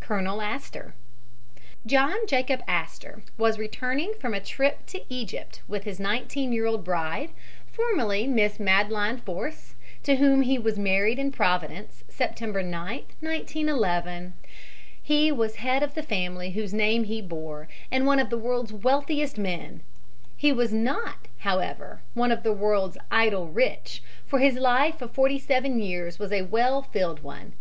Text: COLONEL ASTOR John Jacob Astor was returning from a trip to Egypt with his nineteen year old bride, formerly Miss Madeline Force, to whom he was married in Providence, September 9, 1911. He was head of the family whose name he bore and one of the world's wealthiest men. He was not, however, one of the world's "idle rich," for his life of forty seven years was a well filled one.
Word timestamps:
COLONEL 0.00 0.42
ASTOR 0.42 0.94
John 1.86 2.26
Jacob 2.26 2.60
Astor 2.68 3.22
was 3.38 3.58
returning 3.58 4.12
from 4.20 4.34
a 4.34 4.38
trip 4.40 4.84
to 4.88 5.00
Egypt 5.08 5.62
with 5.66 5.84
his 5.84 5.98
nineteen 5.98 6.52
year 6.52 6.66
old 6.66 6.84
bride, 6.84 7.30
formerly 7.66 8.26
Miss 8.26 8.60
Madeline 8.60 9.16
Force, 9.16 9.76
to 10.02 10.16
whom 10.16 10.42
he 10.42 10.58
was 10.58 10.78
married 10.78 11.18
in 11.18 11.32
Providence, 11.32 12.04
September 12.06 12.62
9, 12.62 13.04
1911. 13.20 14.34
He 15.02 15.32
was 15.32 15.56
head 15.56 15.82
of 15.82 15.94
the 15.94 16.02
family 16.02 16.50
whose 16.50 16.74
name 16.74 17.04
he 17.04 17.22
bore 17.22 17.66
and 17.90 18.06
one 18.06 18.18
of 18.18 18.28
the 18.28 18.36
world's 18.36 18.74
wealthiest 18.74 19.38
men. 19.38 19.80
He 20.36 20.52
was 20.52 20.70
not, 20.70 21.28
however, 21.38 22.02
one 22.12 22.30
of 22.30 22.42
the 22.42 22.52
world's 22.52 22.98
"idle 23.10 23.48
rich," 23.48 24.02
for 24.26 24.38
his 24.40 24.56
life 24.56 25.00
of 25.00 25.12
forty 25.12 25.38
seven 25.38 25.80
years 25.80 26.18
was 26.18 26.30
a 26.30 26.42
well 26.42 26.82
filled 26.82 27.22
one. 27.22 27.54